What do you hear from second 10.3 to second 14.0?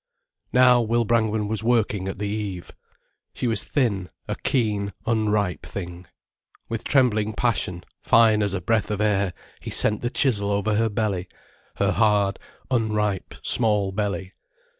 over her belly, her hard, unripe, small